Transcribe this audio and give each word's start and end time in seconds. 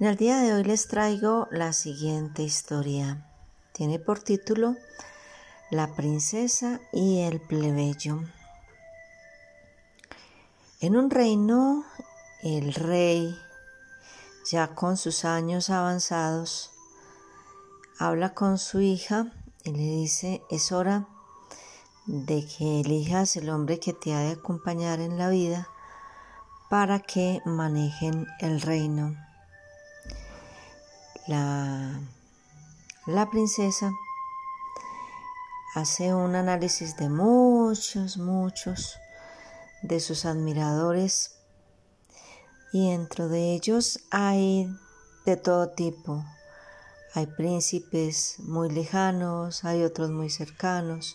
En 0.00 0.06
el 0.06 0.16
día 0.16 0.38
de 0.38 0.54
hoy 0.54 0.64
les 0.64 0.88
traigo 0.88 1.46
la 1.50 1.74
siguiente 1.74 2.42
historia. 2.42 3.22
Tiene 3.74 3.98
por 3.98 4.18
título 4.18 4.76
La 5.70 5.94
princesa 5.94 6.80
y 6.90 7.20
el 7.20 7.38
plebeyo. 7.38 8.22
En 10.80 10.96
un 10.96 11.10
reino, 11.10 11.84
el 12.42 12.72
rey, 12.72 13.38
ya 14.50 14.74
con 14.74 14.96
sus 14.96 15.26
años 15.26 15.68
avanzados, 15.68 16.70
habla 17.98 18.32
con 18.32 18.56
su 18.56 18.80
hija 18.80 19.30
y 19.64 19.72
le 19.72 19.82
dice, 19.82 20.42
es 20.48 20.72
hora 20.72 21.08
de 22.06 22.46
que 22.46 22.80
elijas 22.80 23.36
el 23.36 23.50
hombre 23.50 23.78
que 23.78 23.92
te 23.92 24.14
ha 24.14 24.20
de 24.20 24.30
acompañar 24.30 25.00
en 25.00 25.18
la 25.18 25.28
vida 25.28 25.68
para 26.70 27.00
que 27.00 27.42
manejen 27.44 28.26
el 28.40 28.62
reino. 28.62 29.29
La, 31.30 32.00
la 33.06 33.30
princesa 33.30 33.92
hace 35.76 36.12
un 36.12 36.34
análisis 36.34 36.96
de 36.96 37.08
muchos, 37.08 38.16
muchos 38.16 38.98
de 39.82 40.00
sus 40.00 40.24
admiradores 40.24 41.36
y 42.72 42.90
dentro 42.90 43.28
de 43.28 43.54
ellos 43.54 44.00
hay 44.10 44.68
de 45.24 45.36
todo 45.36 45.68
tipo. 45.68 46.24
Hay 47.14 47.26
príncipes 47.26 48.40
muy 48.40 48.68
lejanos, 48.68 49.62
hay 49.62 49.84
otros 49.84 50.10
muy 50.10 50.30
cercanos. 50.30 51.14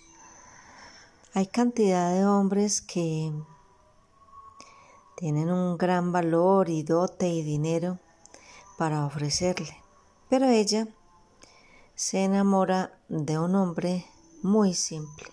Hay 1.34 1.48
cantidad 1.48 2.14
de 2.14 2.26
hombres 2.26 2.80
que 2.80 3.34
tienen 5.18 5.52
un 5.52 5.78
gran 5.78 6.14
valor 6.14 6.70
y 6.70 6.84
dote 6.84 7.28
y 7.28 7.44
dinero 7.44 8.00
para 8.78 9.06
ofrecerle. 9.06 9.85
Pero 10.30 10.48
ella 10.48 10.88
se 11.96 12.24
enamora 12.24 13.00
de 13.08 13.38
un 13.40 13.56
hombre 13.56 14.06
muy 14.42 14.74
simple. 14.74 15.28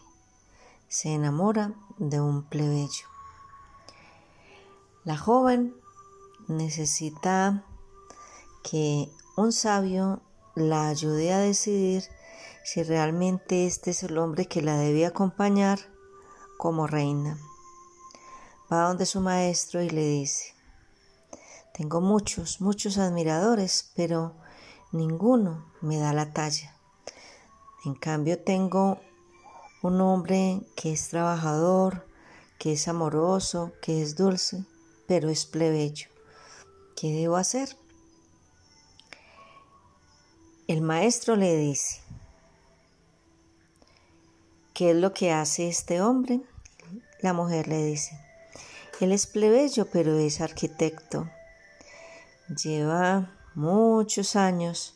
Se 0.89 1.15
enamora 1.15 1.75
de 1.99 2.21
un 2.21 2.45
plebeyo. 2.45 3.07
La 5.05 5.17
joven 5.17 5.75
necesita 6.49 7.65
que 8.63 9.11
un 9.37 9.53
sabio 9.53 10.21
la 10.55 10.89
ayude 10.89 11.33
a 11.33 11.39
decidir 11.39 12.05
si 12.65 12.83
realmente 12.83 13.67
este 13.67 13.91
es 13.91 14.03
el 14.03 14.19
hombre 14.19 14.47
que 14.47 14.63
la 14.63 14.77
debe 14.77 15.07
acompañar 15.07 15.81
como 16.59 16.87
reina. 16.87 17.39
Va 18.73 18.89
donde 18.89 19.07
su 19.07 19.21
maestro 19.21 19.83
y 19.83 19.91
le 19.91 20.07
dice, 20.07 20.55
tengo 21.75 22.01
muchos, 22.01 22.61
muchos 22.61 22.99
admiradores, 22.99 23.91
pero 23.97 24.37
ninguno 24.93 25.65
me 25.81 25.99
da 25.99 26.13
la 26.13 26.33
talla. 26.33 26.75
En 27.85 27.95
cambio 27.95 28.39
tengo 28.39 29.01
un 29.83 30.01
hombre 30.01 30.61
que 30.77 30.93
es 30.93 31.09
trabajador, 31.09 32.07
que 32.59 32.75
es 32.75 32.87
amoroso, 32.87 33.73
que 33.83 34.03
es 34.03 34.15
dulce, 34.15 34.65
pero 35.09 35.29
es 35.29 35.47
plebeyo. 35.47 36.09
¿Qué 36.95 37.11
debo 37.13 37.37
hacer? 37.37 37.77
El 40.69 40.81
maestro 40.83 41.35
le 41.35 41.57
dice, 41.57 42.01
¿qué 44.75 44.91
es 44.91 44.97
lo 44.97 45.13
que 45.13 45.33
hace 45.33 45.69
este 45.69 46.01
hombre? 46.01 46.41
La 47.21 47.33
mujer 47.33 47.67
le 47.67 47.85
dice, 47.85 48.17
él 49.01 49.11
es 49.11 49.27
plebeyo, 49.27 49.87
pero 49.87 50.17
es 50.19 50.41
arquitecto. 50.41 51.29
Lleva 52.63 53.31
muchos 53.55 54.37
años, 54.37 54.95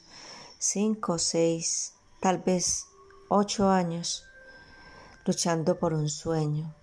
cinco, 0.59 1.19
seis, 1.19 1.95
tal 2.21 2.39
vez 2.39 2.87
ocho 3.29 3.69
años, 3.71 4.25
luchando 5.25 5.79
por 5.79 5.93
un 5.93 6.09
sueño. 6.09 6.75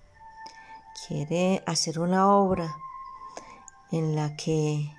Quiere 1.08 1.64
hacer 1.66 2.00
una 2.00 2.30
obra 2.30 2.76
en 3.92 4.16
la 4.16 4.36
que 4.36 4.92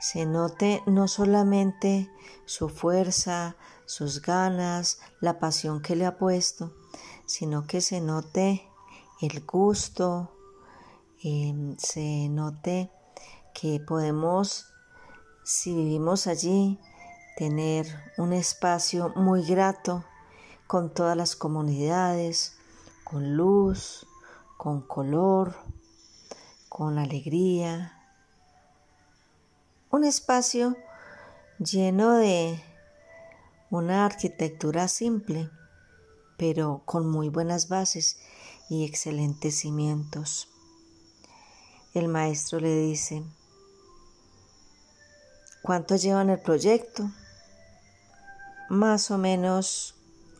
se 0.00 0.26
note 0.26 0.82
no 0.86 1.08
solamente 1.08 2.10
su 2.44 2.68
fuerza, 2.68 3.56
sus 3.86 4.20
ganas, 4.20 4.98
la 5.20 5.38
pasión 5.38 5.80
que 5.80 5.96
le 5.96 6.06
ha 6.06 6.18
puesto, 6.18 6.74
sino 7.26 7.66
que 7.66 7.80
se 7.80 8.00
note 8.00 8.68
el 9.20 9.44
gusto, 9.46 10.30
em, 11.22 11.76
se 11.78 12.28
note 12.28 12.90
que 13.54 13.80
podemos, 13.80 14.66
si 15.44 15.74
vivimos 15.74 16.26
allí, 16.26 16.80
tener 17.36 17.86
un 18.16 18.32
espacio 18.32 19.10
muy 19.14 19.44
grato 19.44 20.04
con 20.66 20.92
todas 20.92 21.16
las 21.16 21.36
comunidades, 21.36 22.56
con 23.04 23.36
luz, 23.36 24.06
con 24.56 24.80
color, 24.80 25.54
con 26.70 26.98
alegría, 26.98 28.00
un 29.90 30.04
espacio 30.04 30.76
lleno 31.58 32.14
de 32.14 32.60
una 33.70 34.06
arquitectura 34.06 34.88
simple, 34.88 35.50
pero 36.38 36.82
con 36.86 37.08
muy 37.08 37.28
buenas 37.28 37.68
bases 37.68 38.18
y 38.70 38.84
excelentes 38.84 39.58
cimientos. 39.60 40.48
El 41.92 42.08
maestro 42.08 42.60
le 42.60 42.76
dice, 42.76 43.22
¿cuánto 45.64 45.96
llevan 45.96 46.28
el 46.28 46.38
proyecto? 46.38 47.10
Más 48.68 49.10
o 49.10 49.16
menos 49.16 49.94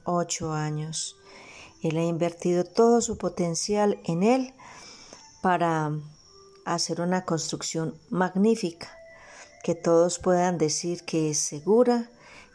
ocho 0.04 0.52
años. 0.52 1.16
Él 1.82 1.96
ha 1.96 2.02
invertido 2.02 2.64
todo 2.64 3.00
su 3.00 3.16
potencial 3.16 3.98
en 4.04 4.22
él 4.22 4.54
para 5.40 5.92
hacer 6.66 7.00
una 7.00 7.24
construcción 7.24 7.98
magnífica 8.10 8.88
que 9.62 9.74
todos 9.74 10.18
puedan 10.18 10.58
decir 10.58 11.04
que 11.04 11.30
es 11.30 11.38
segura, 11.38 12.10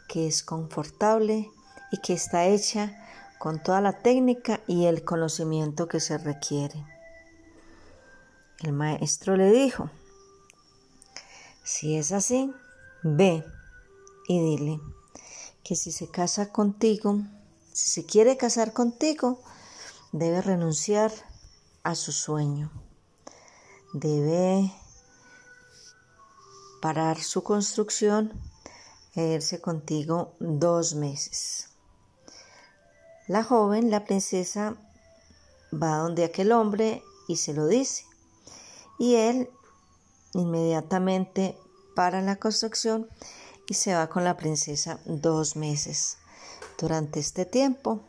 que 0.08 0.28
es 0.28 0.44
confortable 0.44 1.50
y 1.90 1.98
que 1.98 2.12
está 2.12 2.46
hecha 2.46 2.96
con 3.40 3.60
toda 3.60 3.80
la 3.80 3.98
técnica 3.98 4.60
y 4.68 4.84
el 4.84 5.02
conocimiento 5.02 5.88
que 5.88 5.98
se 5.98 6.18
requiere. 6.18 6.84
El 8.60 8.74
maestro 8.74 9.36
le 9.36 9.50
dijo, 9.50 9.90
si 11.62 11.96
es 11.96 12.12
así, 12.12 12.52
ve 13.02 13.44
y 14.28 14.40
dile 14.40 14.80
que 15.62 15.76
si 15.76 15.92
se 15.92 16.08
casa 16.08 16.52
contigo, 16.52 17.20
si 17.72 17.88
se 17.88 18.06
quiere 18.06 18.36
casar 18.36 18.72
contigo, 18.72 19.40
debe 20.12 20.42
renunciar 20.42 21.12
a 21.82 21.94
su 21.94 22.12
sueño, 22.12 22.70
debe 23.92 24.72
parar 26.80 27.22
su 27.22 27.42
construcción 27.42 28.32
e 29.14 29.34
irse 29.34 29.60
contigo 29.60 30.34
dos 30.38 30.94
meses. 30.94 31.68
La 33.26 33.44
joven, 33.44 33.90
la 33.90 34.04
princesa, 34.04 34.76
va 35.72 35.98
donde 35.98 36.24
aquel 36.24 36.52
hombre 36.52 37.02
y 37.28 37.36
se 37.36 37.54
lo 37.54 37.66
dice. 37.66 38.04
Y 38.98 39.14
él 39.14 39.50
inmediatamente 40.32 41.58
para 41.94 42.20
la 42.22 42.36
construcción 42.36 43.08
y 43.68 43.74
se 43.74 43.94
va 43.94 44.08
con 44.08 44.24
la 44.24 44.36
princesa 44.36 45.00
dos 45.04 45.56
meses. 45.56 46.18
Durante 46.78 47.20
este 47.20 47.44
tiempo, 47.44 48.00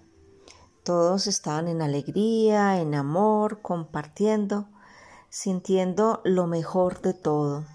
todos 0.83 1.27
estaban 1.27 1.68
en 1.68 1.81
alegría, 1.81 2.79
en 2.79 2.95
amor, 2.95 3.62
compartiendo, 3.62 4.68
sintiendo 5.29 6.21
lo 6.23 6.47
mejor 6.47 7.01
de 7.01 7.13
todo. 7.13 7.65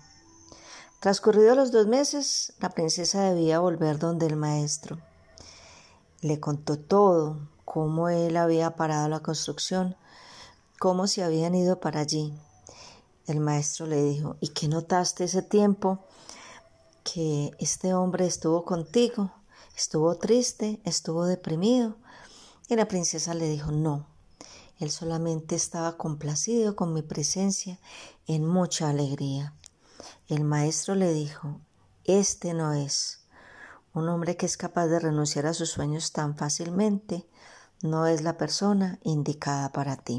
Transcurridos 1.00 1.56
los 1.56 1.70
dos 1.70 1.87
meses, 1.87 2.54
la 2.58 2.70
princesa 2.70 3.22
debía 3.22 3.60
volver 3.60 3.98
donde 3.98 4.26
el 4.26 4.37
maestro. 4.37 4.98
Le 6.20 6.40
contó 6.40 6.78
todo, 6.78 7.38
cómo 7.64 8.08
él 8.08 8.37
había 8.37 8.75
parado 8.75 9.08
la 9.08 9.20
construcción, 9.20 9.96
cómo 10.78 11.06
se 11.06 11.22
habían 11.22 11.54
ido 11.54 11.78
para 11.78 12.00
allí. 12.00 12.32
El 13.26 13.40
maestro 13.40 13.87
le 13.87 14.02
dijo, 14.02 14.37
¿y 14.40 14.49
qué 14.49 14.69
notaste 14.69 15.25
ese 15.25 15.43
tiempo 15.43 16.05
que 17.06 17.52
este 17.58 17.94
hombre 17.94 18.26
estuvo 18.26 18.64
contigo, 18.64 19.32
estuvo 19.76 20.17
triste, 20.17 20.81
estuvo 20.84 21.25
deprimido. 21.25 21.96
Y 22.69 22.75
la 22.75 22.88
princesa 22.88 23.32
le 23.32 23.49
dijo, 23.49 23.70
no, 23.70 24.06
él 24.81 24.90
solamente 24.90 25.55
estaba 25.55 25.96
complacido 25.96 26.75
con 26.75 26.93
mi 26.93 27.02
presencia 27.02 27.78
en 28.26 28.44
mucha 28.44 28.88
alegría. 28.88 29.55
El 30.29 30.43
maestro 30.43 30.96
le 30.96 31.12
dijo, 31.12 31.61
este 32.05 32.55
no 32.55 32.72
es. 32.72 33.20
Un 33.94 34.08
hombre 34.08 34.37
que 34.37 34.46
es 34.46 34.56
capaz 34.56 34.88
de 34.88 34.99
renunciar 34.99 35.46
a 35.46 35.55
sus 35.55 35.70
sueños 35.70 36.12
tan 36.12 36.37
fácilmente 36.37 37.26
no 37.82 38.06
es 38.06 38.22
la 38.22 38.37
persona 38.37 38.99
indicada 39.05 39.70
para 39.70 39.96
ti. 39.96 40.19